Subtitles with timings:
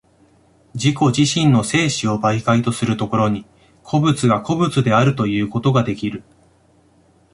[0.73, 3.45] 自己自身の生死を媒介とする所に、
[3.83, 6.23] 個物が個物であるということができる。